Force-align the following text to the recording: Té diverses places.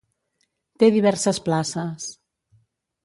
Té 0.83 0.89
diverses 0.95 1.41
places. 1.49 2.11